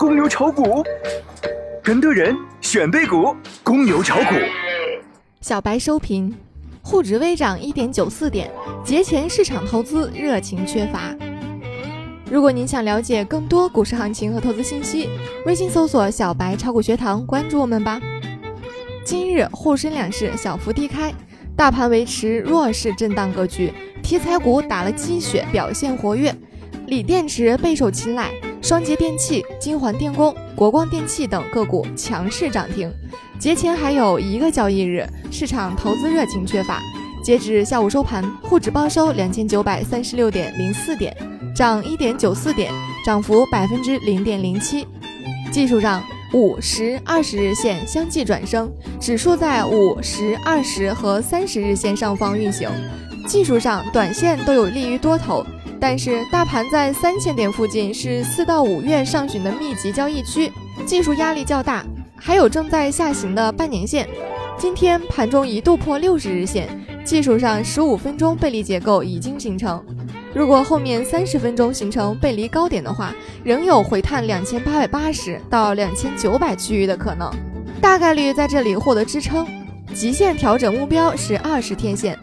[0.00, 0.82] 公牛炒股，
[1.84, 4.34] 跟对人选对股，公牛炒股。
[5.42, 6.34] 小白收评：
[6.80, 8.50] 沪指微涨一点九四点，
[8.82, 11.14] 节前市场投资热情缺乏。
[12.30, 15.10] 如果您想了解更多股市行情和投资信息，
[15.44, 18.00] 微信搜索“小白炒股学堂”，关注我们吧。
[19.04, 21.12] 今日沪深两市小幅低开，
[21.54, 23.70] 大盘维持弱势震荡格局，
[24.02, 26.34] 题材股打了鸡血，表现活跃，
[26.86, 28.30] 锂电池备受青睐。
[28.62, 32.92] 双节电器、金环电工、国光电器等个股强势涨停。
[33.38, 36.80] 节前还有一个交易日，市场投资热情缺乏。
[37.24, 41.16] 截止下午收盘，沪指报收两千九百三十六点零四点，
[41.54, 42.70] 涨一点九四点，
[43.04, 44.86] 涨幅百分之零点零七。
[45.50, 46.02] 技术上，
[46.34, 52.68] 五十、二十日线相继转升，指数在五十、二十和三十日线上方运行。
[53.26, 55.44] 技术上，短线都有利于多头。
[55.80, 60.52] 但是大盘在三千点附近是四到五月上旬的密集交易区，
[60.84, 61.82] 技术压力较大，
[62.14, 64.06] 还有正在下行的半年线。
[64.58, 66.68] 今天盘中一度破六十日线，
[67.02, 69.82] 技术上十五分钟背离结构已经形成。
[70.34, 77.32] 如果后面三十分钟形成背离高点的话，仍有回探两千八百八十到两千九百区域的可能，
[77.80, 79.46] 大概率在这里获得支撑。
[79.94, 82.16] 极限调整目标是二十天线，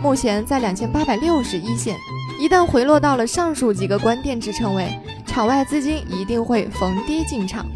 [0.00, 1.96] 目前在两千八百六十一线。
[2.40, 7.66] 一旦回落到了上述几个关键支撑位，场外资金一定会逢低进场。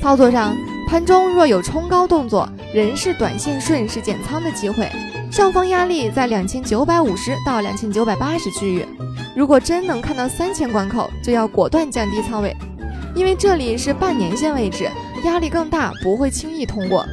[0.00, 4.88] 操作上，盘中若有冲高动作，仍是短线顺势减仓的机会。
[5.32, 8.86] 上方压力在两千九百五十到两千九百八十区域，
[9.34, 12.56] 如果真能看到三千关口，就要果断降低仓位，
[13.16, 14.88] 因为这里是半年线位置，
[15.24, 17.04] 压力更大，不会轻易通过。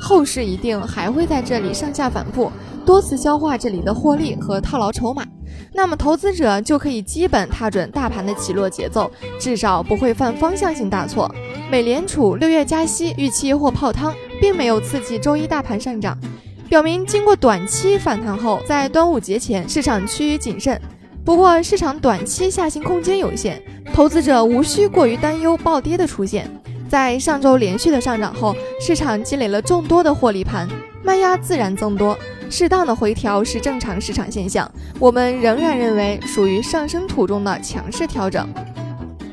[0.00, 2.50] 后市一定还会在这里上下反复，
[2.84, 5.24] 多次消化这里的获利和套牢筹码。
[5.72, 11.34] 那么投资者就可以基本踏准大盘的起落节奏，至少不会犯方向性大错。
[11.70, 16.18] 美联储六月加息预期或泡汤，并没有刺激周一大盘上涨，
[16.68, 20.80] 表明经过短期反弹后，在端午节前市场趋于谨慎。
[21.24, 23.62] 不过市场短期下行空间有限，
[23.94, 26.50] 投资者无需过于担忧暴跌的出现。
[26.88, 30.68] 在上周连续的上涨后，市场积累了众多的获利盘，
[31.02, 32.18] 卖压自然增多。
[32.52, 38.46] 适当的回调是正常市场现象，我们仍然认为属于上升途中的强势调整。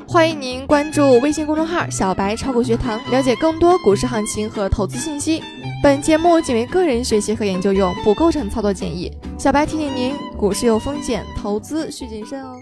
[0.08, 5.44] 欢迎您关注微信公众号“小白炒股学堂”，了解更多股市行情和投资信息。
[5.84, 9.12] 本节目仅为个人学习和研究用，不构成操作建议。
[9.38, 12.56] 小白提醒您，股市有风险，投资需谨慎哦。